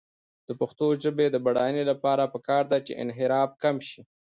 [0.47, 4.01] د پښتو ژبې د بډاینې لپاره پکار ده چې انحراف کم شي.